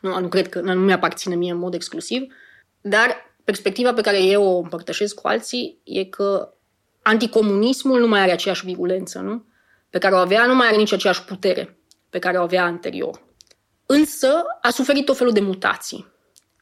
[0.01, 2.33] nu, nu cred că nu mi-aparține mie în mod exclusiv,
[2.81, 6.53] dar perspectiva pe care eu o împărtășesc cu alții e că
[7.01, 9.45] anticomunismul nu mai are aceeași virulență, nu?
[9.95, 11.77] Pe care o avea, nu mai are nici aceeași putere
[12.09, 13.21] pe care o avea anterior.
[13.85, 16.07] Însă a suferit o felul de mutații.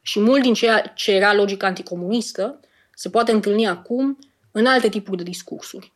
[0.02, 2.60] Și mult din ceea ce era logica anticomunistă
[2.94, 4.18] se poate întâlni acum
[4.50, 5.92] în alte tipuri de discursuri.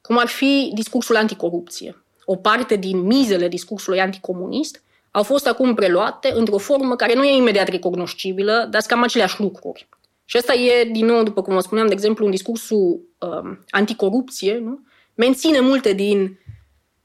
[0.00, 2.04] Cum ar fi discursul anticorupție.
[2.24, 7.36] O parte din mizele discursului anticomunist au fost acum preluate într-o formă care nu e
[7.36, 9.88] imediat recunoscibilă, dar sunt cam aceleași lucruri.
[10.24, 14.58] Și asta e, din nou, după cum vă spuneam, de exemplu, un discursul um, anticorupție,
[14.58, 14.80] nu?
[15.14, 16.38] menține multe din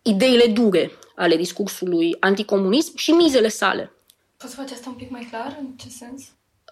[0.08, 3.92] ideile dure ale discursului anticomunism și mizele sale.
[4.38, 5.58] Poți să faci asta un pic mai clar?
[5.60, 6.22] În ce sens?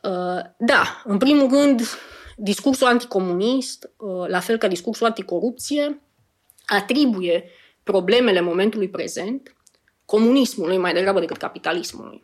[0.04, 1.82] Uh, da, în primul rând,
[2.38, 6.02] discursul anticomunist, uh, la fel ca discursul anticorupție,
[6.66, 7.50] atribuie
[7.84, 9.56] problemele momentului prezent
[10.06, 12.24] comunismului mai degrabă decât capitalismului.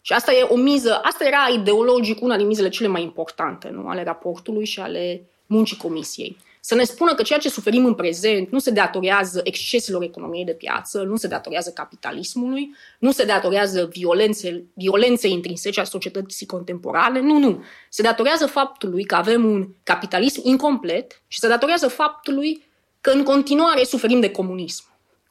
[0.00, 3.88] Și asta e o miză, asta era ideologic una din mizele cele mai importante nu?
[3.88, 6.36] ale raportului și ale muncii comisiei
[6.68, 10.52] să ne spună că ceea ce suferim în prezent nu se datorează exceselor economiei de
[10.52, 17.38] piață, nu se datorează capitalismului, nu se datorează violențe, violenței intrinsece a societății contemporane, nu,
[17.38, 17.64] nu.
[17.88, 22.62] Se datorează faptului că avem un capitalism incomplet și se datorează faptului
[23.00, 24.84] că în continuare suferim de comunism.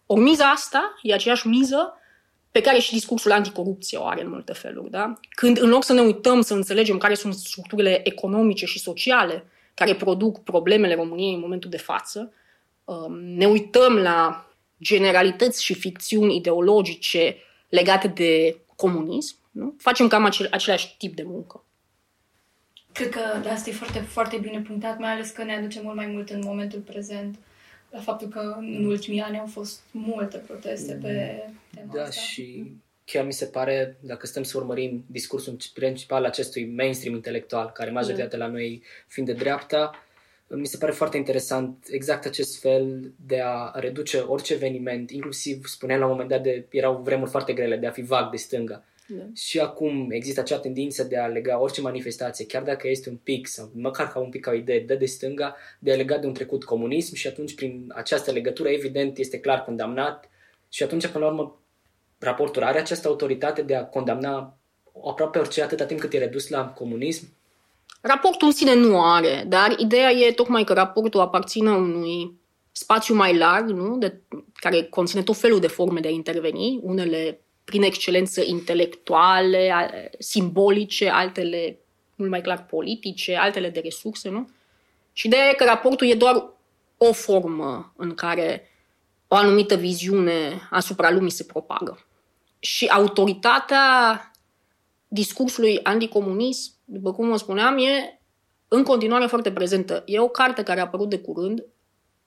[0.05, 1.93] O miza asta e aceeași miză
[2.51, 4.91] pe care și discursul anticorupție o are în multe feluri.
[4.91, 5.13] Da?
[5.29, 9.45] Când în loc să ne uităm să înțelegem care sunt structurile economice și sociale
[9.77, 12.33] care produc problemele României în momentul de față,
[12.83, 14.47] um, ne uităm la
[14.81, 17.35] generalități și ficțiuni ideologice
[17.69, 19.73] legate de comunism, nu?
[19.77, 21.63] facem cam acel, același tip de muncă.
[22.91, 25.95] Cred că de asta e foarte, foarte bine punctat, mai ales că ne aduce mult
[25.95, 27.35] mai mult în momentul prezent
[27.89, 32.21] la faptul că în ultimii ani au fost multe proteste pe tema da, asta.
[32.21, 32.71] și
[33.11, 38.37] chiar mi se pare, dacă stăm să urmărim discursul principal acestui mainstream intelectual, care majoritatea
[38.37, 39.91] la noi fiind de dreapta,
[40.47, 45.99] mi se pare foarte interesant exact acest fel de a reduce orice eveniment, inclusiv spuneam
[45.99, 48.83] la un moment dat de, erau vremuri foarte grele de a fi vag de stânga.
[49.07, 49.23] Da.
[49.35, 53.47] Și acum există acea tendință de a lega orice manifestație, chiar dacă este un pic
[53.47, 56.27] sau măcar ca un pic ca o idee de de stânga, de a lega de
[56.27, 60.29] un trecut comunism și atunci prin această legătură evident este clar condamnat
[60.69, 61.61] și atunci până la urmă
[62.19, 64.57] raportul are această autoritate de a condamna
[65.05, 67.27] aproape orice atâta timp cât e redus la comunism?
[68.01, 72.39] Raportul în sine nu are, dar ideea e tocmai că raportul aparține unui
[72.71, 73.97] spațiu mai larg, nu?
[73.97, 74.21] De,
[74.53, 81.79] care conține tot felul de forme de a interveni, unele prin excelență intelectuale, simbolice, altele
[82.15, 84.49] mult mai clar politice, altele de resurse, nu?
[85.13, 86.49] Și ideea e că raportul e doar
[86.97, 88.71] o formă în care
[89.27, 92.06] o anumită viziune asupra lumii se propagă.
[92.67, 94.31] Și autoritatea
[95.07, 98.19] discursului anticomunist, după cum vă spuneam, e
[98.67, 100.03] în continuare foarte prezentă.
[100.05, 101.65] E o carte care a apărut de curând.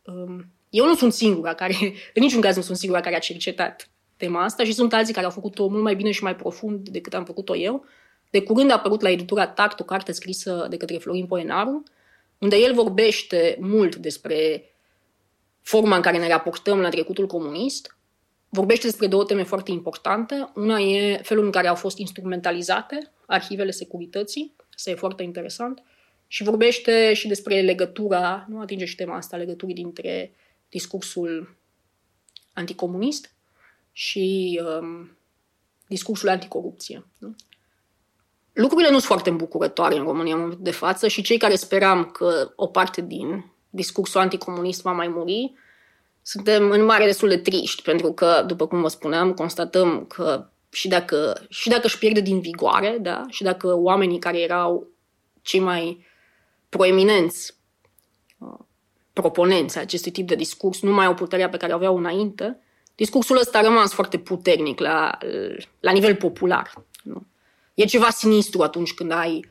[0.03, 1.75] Um, eu nu sunt singura care,
[2.15, 5.27] în niciun caz nu sunt singura care a cercetat tema asta și sunt alții care
[5.27, 7.85] au făcut-o mult mai bine și mai profund decât am făcut-o eu.
[8.31, 11.83] De curând a apărut la editura Tact o carte scrisă de către Florin Poenaru,
[12.39, 14.65] unde el vorbește mult despre
[15.61, 17.99] forma în care ne raportăm la trecutul comunist,
[18.51, 20.51] vorbește despre două teme foarte importante.
[20.55, 25.83] Una e felul în care au fost instrumentalizate arhivele securității, asta e foarte interesant,
[26.27, 30.35] și vorbește și despre legătura, nu atinge și tema asta, legăturii dintre
[30.69, 31.57] discursul
[32.53, 33.35] anticomunist
[33.93, 35.17] și um,
[35.87, 37.07] discursul anticorupție.
[37.19, 37.35] Nu?
[38.53, 42.05] Lucrurile nu sunt foarte îmbucurătoare în România în momentul de față și cei care speram
[42.05, 45.53] că o parte din discursul anticomunist va mai muri,
[46.31, 50.89] suntem în mare destul de triști, pentru că, după cum vă spuneam, constatăm că și
[50.89, 54.89] dacă, și dacă își pierde din vigoare, da, și dacă oamenii care erau
[55.43, 56.07] cei mai
[56.69, 57.57] proeminenți
[58.39, 58.59] uh,
[59.13, 62.61] proponenți acestui tip de discurs nu mai au puterea pe care aveau înainte,
[62.95, 65.19] discursul ăsta a rămas foarte puternic la,
[65.81, 66.73] la nivel popular.
[67.03, 67.27] Nu?
[67.75, 69.51] E ceva sinistru atunci când ai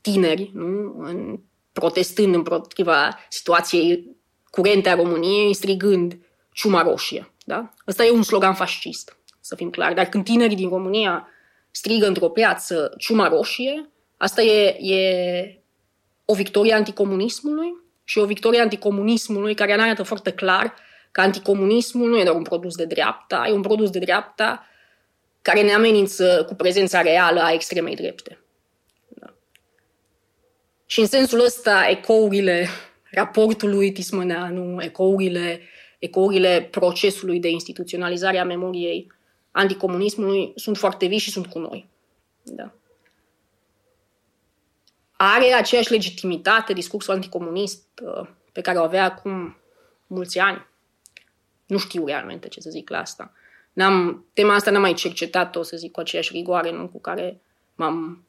[0.00, 0.94] tineri nu?
[0.98, 1.40] În,
[1.72, 4.16] protestând împotriva situației
[4.54, 6.18] curente a României, strigând
[6.52, 7.32] ciuma roșie.
[7.44, 7.70] Da?
[7.88, 9.94] Ăsta e un slogan fascist, să fim clari.
[9.94, 11.28] Dar când tinerii din România
[11.70, 15.62] strigă într-o piață ciuma roșie, asta e, e
[16.24, 20.74] o victorie anticomunismului și o victorie anticomunismului care ne arată foarte clar
[21.10, 24.66] că anticomunismul nu e doar un produs de dreapta, e un produs de dreapta
[25.42, 28.38] care ne amenință cu prezența reală a extremei drepte.
[29.08, 29.34] Da.
[30.86, 32.68] Și în sensul ăsta, ecourile
[33.14, 35.60] raportului Tismăneanu, ecourile,
[35.98, 39.12] ecourile procesului de instituționalizare a memoriei
[39.50, 41.88] anticomunismului sunt foarte vii și sunt cu noi.
[42.42, 42.72] Da.
[45.16, 49.56] Are aceeași legitimitate discursul anticomunist uh, pe care o avea acum
[50.06, 50.66] mulți ani.
[51.66, 53.32] Nu știu realmente ce să zic la asta.
[53.72, 56.88] N-am, tema asta n-am mai cercetat-o, să zic, cu aceeași rigoare nu?
[56.88, 57.40] cu care
[57.74, 58.24] m-am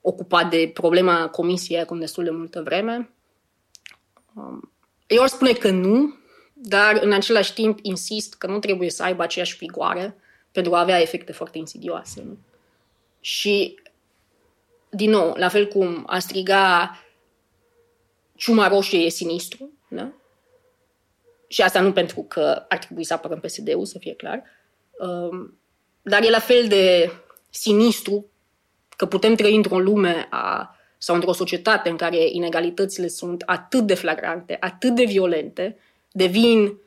[0.00, 3.10] ocupat de problema comisiei acum destul de multă vreme.
[4.34, 4.72] Um,
[5.06, 6.14] eu aș spune că nu,
[6.52, 10.16] dar în același timp insist că nu trebuie să aibă aceeași vigoare
[10.52, 12.22] pentru a avea efecte foarte insidioase.
[12.22, 12.38] Nu?
[13.20, 13.78] Și,
[14.90, 16.98] din nou, la fel cum a striga
[18.36, 20.12] ciuma roșie e sinistru, da?
[21.50, 24.42] și asta nu pentru că ar trebui să apărăm PSD-ul, să fie clar,
[24.98, 25.58] um,
[26.02, 27.12] dar e la fel de
[27.48, 28.26] sinistru
[28.96, 33.94] că putem trăi într-o lume a sau într-o societate în care inegalitățile sunt atât de
[33.94, 35.78] flagrante, atât de violente,
[36.12, 36.78] devin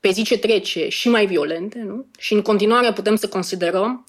[0.00, 2.06] pe zi ce trece și mai violente, nu?
[2.18, 4.06] Și în continuare putem să considerăm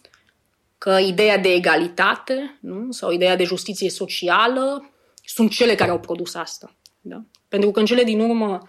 [0.78, 2.92] că ideea de egalitate nu?
[2.92, 4.92] sau ideea de justiție socială
[5.26, 6.76] sunt cele care au produs asta.
[7.02, 7.24] Da?
[7.48, 8.68] Pentru că în cele din urmă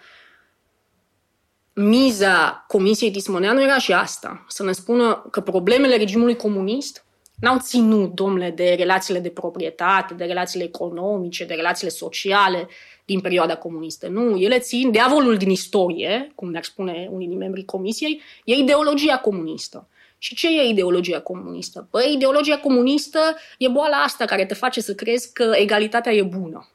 [1.72, 7.04] miza Comisiei Tismoneanu era și asta, să ne spună că problemele regimului comunist
[7.40, 12.68] n-au ținut, domnule, de relațiile de proprietate, de relațiile economice, de relațiile sociale
[13.04, 14.08] din perioada comunistă.
[14.08, 19.18] Nu, ele țin, diavolul din istorie, cum ne-ar spune unii din membrii comisiei, e ideologia
[19.18, 19.88] comunistă.
[20.18, 21.88] Și ce e ideologia comunistă?
[21.90, 26.68] Păi, ideologia comunistă e boala asta care te face să crezi că egalitatea e bună.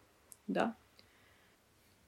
[0.43, 0.75] Da?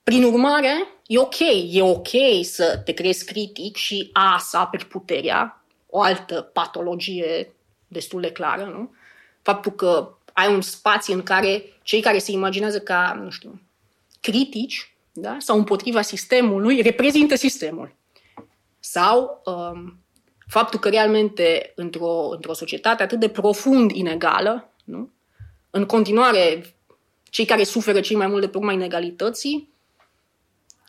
[0.04, 1.40] Prin urmare, e ok,
[1.72, 2.08] e ok
[2.42, 7.56] să te crezi critic și a să aperi puterea, o altă patologie
[7.88, 8.94] destul de clară, nu?
[9.42, 13.62] Faptul că ai un spațiu în care cei care se imaginează ca, nu știu,
[14.22, 15.36] critici da?
[15.40, 17.96] sau împotriva sistemului, reprezintă sistemul.
[18.80, 20.00] Sau um,
[20.48, 25.12] faptul că realmente într-o, într-o societate atât de profund inegală, nu?
[25.70, 26.76] în continuare
[27.24, 29.74] cei care suferă cei mai mult de pe urma inegalității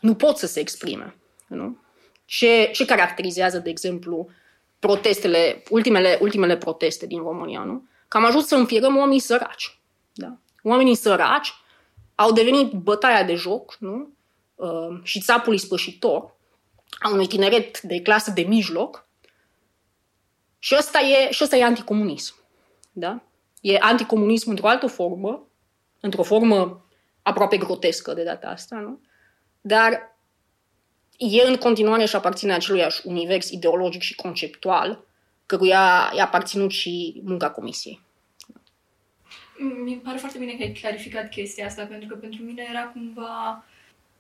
[0.00, 1.16] nu pot să se exprime.
[1.46, 1.78] Nu?
[2.24, 4.28] Ce, ce caracterizează, de exemplu,
[4.79, 7.88] protestele, ultimele, ultimele proteste din România, nu?
[8.09, 9.81] Că am ajuns să înfirăm oamenii săraci.
[10.12, 10.37] Da?
[10.62, 11.55] Oamenii săraci
[12.14, 14.09] au devenit bătaia de joc nu?
[14.55, 16.37] Uh, și țapul ispășitor
[16.99, 19.09] a unui tineret de clasă de mijloc
[20.59, 22.35] și ăsta e, și ăsta e anticomunism.
[22.93, 23.23] Da?
[23.61, 25.47] E anticomunism într-o altă formă,
[26.01, 26.85] într-o formă
[27.23, 29.01] aproape grotescă de data asta, nu?
[29.61, 30.17] dar
[31.18, 35.04] e în continuare și aparține aceluiași univers ideologic și conceptual
[35.46, 38.00] căruia i-a aparținut și munca comisiei.
[39.85, 43.64] Mi pare foarte bine că ai clarificat chestia asta, pentru că pentru mine era cumva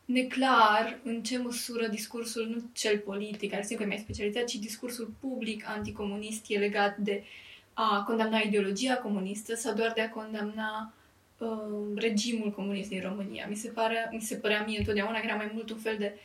[0.04, 4.54] neclar în ce măsură discursul, nu cel politic, care sigur că e mai specializat, ci
[4.54, 7.24] discursul public anticomunist e legat de
[7.72, 10.92] a condamna ideologia comunistă sau doar de a condamna
[11.38, 11.48] uh,
[11.94, 13.46] regimul comunist din România.
[13.48, 16.18] Mi se, pare, mi se părea mie întotdeauna că era mai mult un fel de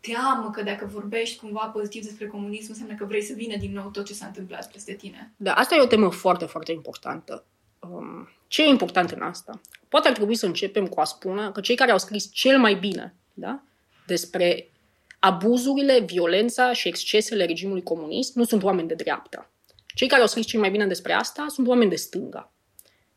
[0.00, 3.88] teamă că dacă vorbești cumva pozitiv despre comunism, înseamnă că vrei să vină din nou
[3.88, 5.32] tot ce s-a întâmplat peste tine.
[5.36, 7.44] Da, asta e o temă foarte, foarte importantă.
[7.78, 9.60] Um, ce e important în asta?
[9.88, 12.74] Poate ar trebui să începem cu a spune că cei care au scris cel mai
[12.74, 13.62] bine da,
[14.06, 14.70] despre
[15.18, 19.50] abuzurile, violența și excesele regimului comunist nu sunt oameni de dreapta.
[19.86, 22.52] Cei care au scris cel mai bine despre asta sunt oameni de stânga.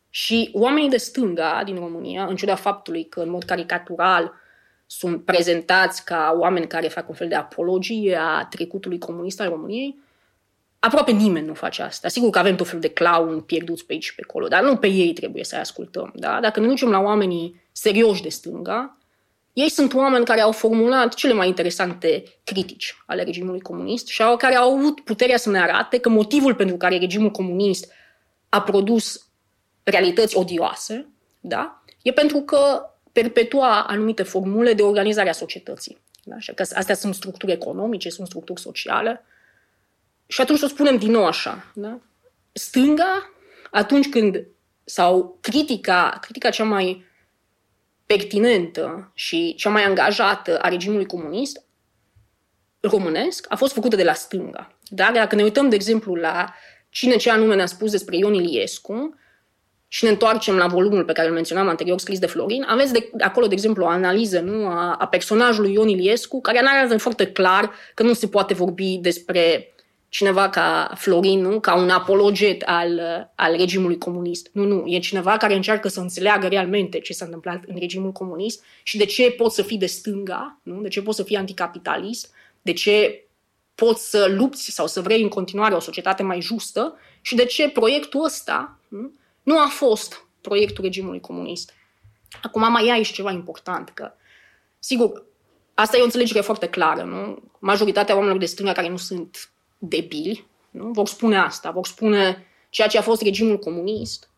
[0.09, 4.33] Și oamenii de stânga din România, în ciuda faptului că în mod caricatural
[4.91, 9.99] sunt prezentați ca oameni care fac un fel de apologie a trecutului comunist al României,
[10.79, 12.07] aproape nimeni nu face asta.
[12.07, 14.75] Sigur că avem tot felul de clown pierduți pe aici și pe acolo, dar nu
[14.75, 16.11] pe ei trebuie să ascultăm.
[16.15, 16.39] Da?
[16.39, 18.97] Dacă ne ducem la oamenii serioși de stânga,
[19.53, 24.37] ei sunt oameni care au formulat cele mai interesante critici ale regimului comunist și au,
[24.37, 27.91] care au avut puterea să ne arate că motivul pentru care regimul comunist
[28.49, 29.29] a produs
[29.83, 31.07] realități odioase,
[31.39, 31.83] da?
[32.01, 35.97] e pentru că perpetua anumite formule de organizare a societății.
[36.23, 36.39] Da?
[36.39, 39.25] Și că astea sunt structuri economice, sunt structuri sociale.
[40.27, 41.71] Și atunci o spunem din nou așa.
[41.73, 41.99] Da?
[42.51, 43.29] Stânga,
[43.71, 44.45] atunci când,
[44.83, 47.05] sau critica, critica cea mai
[48.05, 51.63] pertinentă și cea mai angajată a regimului comunist
[52.79, 54.77] românesc a fost făcută de la stânga.
[54.87, 56.53] Dar dacă ne uităm, de exemplu, la
[56.89, 59.15] cine ce anume ne-a spus despre Ion Iliescu
[59.91, 63.09] și ne întoarcem la volumul pe care îl menționam anterior, scris de Florin, aveți de,
[63.19, 67.71] acolo, de exemplu, o analiză nu, a, a personajului Ion Iliescu, care analizează foarte clar
[67.93, 69.73] că nu se poate vorbi despre
[70.09, 71.59] cineva ca Florin, nu?
[71.59, 73.01] ca un apologet al,
[73.35, 74.49] al regimului comunist.
[74.51, 78.63] Nu, nu, e cineva care încearcă să înțeleagă realmente ce s-a întâmplat în regimul comunist
[78.83, 80.81] și de ce poți să fii de stânga, nu?
[80.81, 83.23] de ce poți să fii anticapitalist, de ce
[83.75, 87.69] poți să lupți sau să vrei în continuare o societate mai justă și de ce
[87.69, 89.11] proiectul ăsta nu,
[89.49, 91.73] nu a fost proiectul regimului comunist.
[92.41, 94.11] Acum mai e aici ceva important, că,
[94.79, 95.25] sigur,
[95.73, 97.43] asta e o înțelegere foarte clară, nu?
[97.59, 100.91] Majoritatea oamenilor de stânga care nu sunt debili, nu?
[100.91, 104.29] vor spune asta, vor spune ceea ce a fost regimul comunist,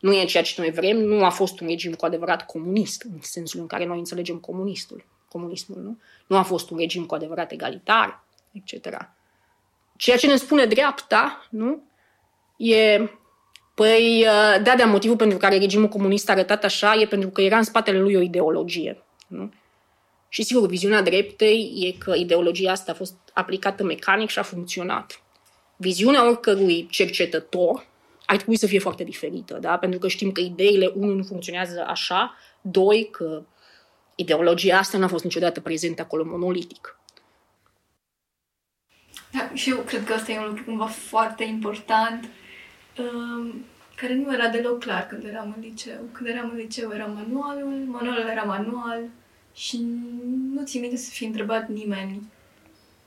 [0.00, 3.18] nu e ceea ce noi vrem, nu a fost un regim cu adevărat comunist, în
[3.20, 5.98] sensul în care noi înțelegem comunistul, comunismul, nu?
[6.26, 8.96] Nu a fost un regim cu adevărat egalitar, etc.
[9.96, 11.82] Ceea ce ne spune dreapta, nu?
[12.56, 13.08] E,
[13.78, 14.26] păi,
[14.62, 17.62] da, de motivul pentru care regimul comunist a arătat așa e pentru că era în
[17.62, 19.52] spatele lui o ideologie, nu?
[20.28, 25.22] Și sigur, viziunea dreptei e că ideologia asta a fost aplicată mecanic și a funcționat.
[25.76, 27.86] Viziunea oricărui cercetător
[28.26, 29.76] ar trebui să fie foarte diferită, da?
[29.76, 33.42] pentru că știm că ideile, unul, nu funcționează așa, doi, că
[34.14, 36.98] ideologia asta n-a fost niciodată prezentă acolo monolitic.
[39.32, 42.28] Da, și eu cred că asta e un lucru cumva foarte important,
[42.98, 43.64] um,
[43.96, 46.08] care nu era deloc clar când eram în liceu.
[46.12, 49.00] Când eram în liceu era manualul, manualul era manual,
[49.54, 49.78] și
[50.52, 52.22] nu ți minte să fi întrebat nimeni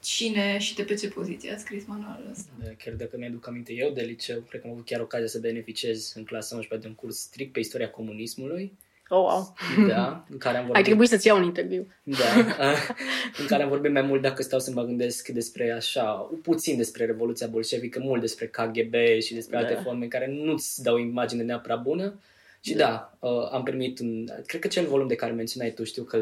[0.02, 2.50] cine și de pe ce poziție a scris manualul ăsta.
[2.64, 5.40] Da, chiar dacă mi-aduc aminte eu de liceu, cred că am avut chiar ocazia să
[5.40, 8.78] beneficiez în clasa 11 de un curs strict pe istoria comunismului.
[9.14, 9.54] Oh, wow.
[9.88, 10.76] Da, în care am vorbit...
[10.76, 11.88] Ai trebuit să-ți iau un interviu.
[12.04, 12.56] Da,
[13.40, 17.06] în care am vorbit mai mult dacă stau să mă gândesc despre așa, puțin despre
[17.06, 19.66] Revoluția Bolșevică, mult despre KGB și despre da.
[19.66, 22.20] alte forme care nu-ți dau imagine neapărat bună,
[22.64, 24.28] și da, uh, am primit un...
[24.46, 26.20] Cred că cel volum de care menționai tu, știu că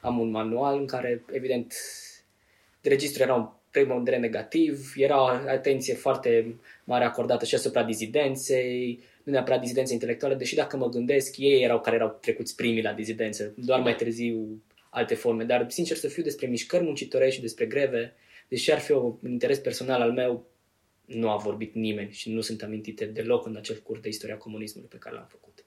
[0.00, 1.74] am un manual în care, evident,
[2.82, 9.32] registrul era un preponderent negativ, era o atenție foarte mare acordată și asupra dizidenței, nu
[9.32, 13.54] neapărat dizidențe intelectuale, deși dacă mă gândesc, ei erau care erau trecuți primii la dizidențe,
[13.56, 15.44] doar mai târziu alte forme.
[15.44, 18.14] Dar, sincer să fiu, despre mișcări muncitorești și despre greve,
[18.48, 20.46] deși ar fi un interes personal al meu,
[21.04, 24.88] nu a vorbit nimeni și nu sunt amintite deloc în acel curs de istoria comunismului
[24.88, 25.64] pe care l-am făcut.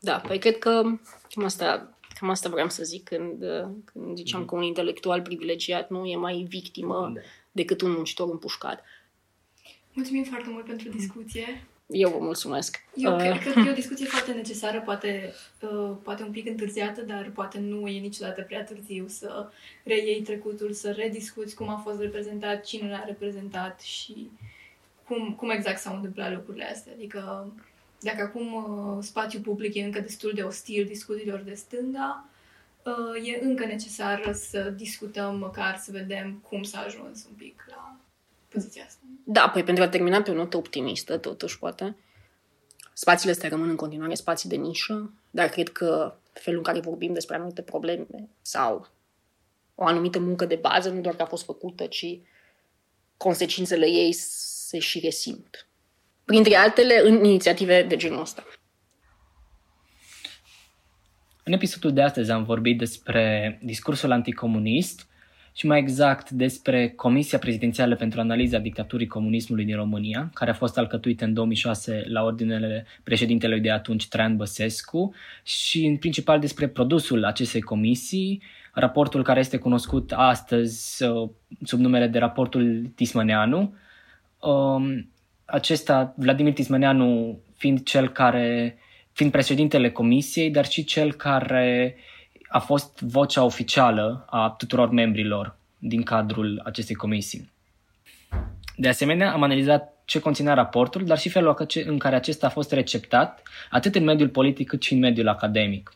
[0.00, 0.82] Da, păi cred că
[1.28, 3.44] cam asta, cam asta vreau să zic când,
[3.84, 4.46] când ziceam mm-hmm.
[4.46, 7.20] că un intelectual privilegiat nu e mai victimă da.
[7.52, 8.84] decât un muncitor împușcat.
[9.92, 11.64] Mulțumim foarte mult pentru discuție.
[11.86, 12.84] Eu vă mulțumesc.
[12.94, 13.18] Eu uh.
[13.18, 17.58] cred, că e o discuție foarte necesară, poate, uh, poate un pic întârziată, dar poate
[17.58, 19.48] nu e niciodată prea târziu să
[19.84, 24.30] reiei trecutul, să rediscuți cum a fost reprezentat, cine l-a reprezentat și
[25.06, 26.92] cum, cum exact s-au întâmplat lucrurile astea.
[26.92, 27.52] Adică
[28.00, 32.24] dacă acum uh, spațiul public e încă destul de ostil discuțiilor de stânga,
[32.84, 37.96] uh, e încă necesar să discutăm măcar să vedem cum s-a ajuns un pic la
[38.48, 38.99] poziția asta.
[39.32, 41.96] Da, păi pentru a termina pe o notă optimistă, totuși, poate,
[42.92, 47.12] Spațiile astea rămân în continuare spații de nișă, dar cred că felul în care vorbim
[47.12, 48.88] despre anumite probleme sau
[49.74, 52.18] o anumită muncă de bază, nu doar că a fost făcută, ci
[53.16, 55.68] consecințele ei se și resimt.
[56.24, 58.44] Printre altele, în inițiative de genul ăsta.
[61.44, 65.09] În episodul de astăzi am vorbit despre discursul anticomunist
[65.52, 70.78] și mai exact despre Comisia Prezidențială pentru Analiza Dictaturii Comunismului din România, care a fost
[70.78, 77.24] alcătuită în 2006 la ordinele președintelui de atunci, Traian Băsescu, și în principal despre produsul
[77.24, 78.42] acestei comisii,
[78.72, 81.30] raportul care este cunoscut astăzi uh,
[81.64, 83.74] sub numele de raportul Tismăneanu.
[84.40, 85.10] Um,
[85.44, 88.78] acesta, Vladimir Tismăneanu, fiind cel care,
[89.12, 91.96] fiind președintele comisiei, dar și cel care
[92.50, 97.50] a fost vocea oficială a tuturor membrilor din cadrul acestei comisii.
[98.76, 102.72] De asemenea, am analizat ce conținea raportul, dar și felul în care acesta a fost
[102.72, 105.94] receptat, atât în mediul politic cât și în mediul academic.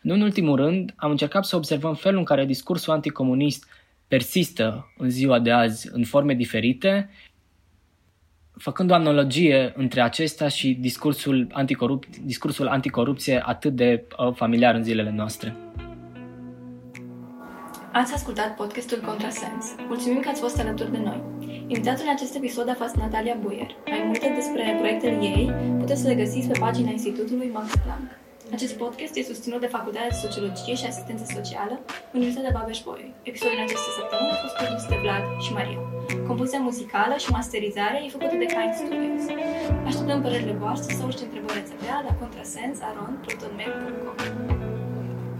[0.00, 3.68] Nu în ultimul rând, am încercat să observăm felul în care discursul anticomunist
[4.08, 7.10] persistă în ziua de azi în forme diferite,
[8.58, 14.82] făcând o analogie între acesta și discursul, anticorup- discursul anticorupție atât de uh, familiar în
[14.82, 15.56] zilele noastre.
[17.92, 19.74] Ați ascultat podcastul Contrasens.
[19.88, 21.22] Mulțumim că ați fost alături de noi.
[21.66, 23.70] Invitatul în acest episod a fost Natalia Buier.
[23.86, 28.10] Mai multe despre proiectele ei puteți să le găsiți pe pagina Institutului Max Planck.
[28.52, 31.80] Acest podcast este susținut de Facultatea de Sociologie și Asistență Socială,
[32.12, 33.14] Universitatea Babeș-Bolyai.
[33.22, 35.80] Episodul în această săptămână a fost produs de Vlad și Maria.
[36.26, 39.24] Compoziția muzicală și masterizarea e făcută de Kind Studios.
[39.88, 44.16] Așteptăm părerile voastre sau orice întrebări ați avea la contrasensaron.mail.com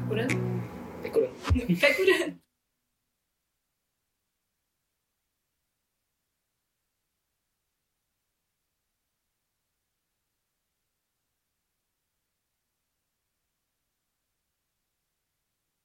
[0.08, 0.32] Curând?
[1.02, 1.34] Pe curând!
[1.82, 2.32] Pe curând!